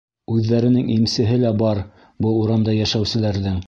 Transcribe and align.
Үҙҙәренең 0.35 0.89
имсеһе 0.95 1.39
лә 1.45 1.53
бар 1.63 1.85
был 2.27 2.43
урамда 2.43 2.79
йәшәүселәрҙең. 2.83 3.59